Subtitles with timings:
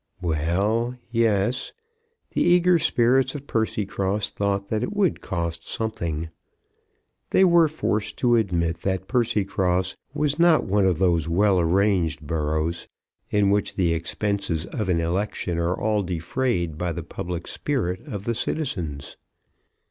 [0.19, 1.73] Well; yes.
[2.31, 6.29] The eager spirits of Percycross thought that it would cost something.
[7.29, 12.87] They were forced to admit that Percycross was not one of those well arranged boroughs
[13.29, 18.23] in which the expenses of an election are all defrayed by the public spirit of
[18.23, 19.17] the citizens.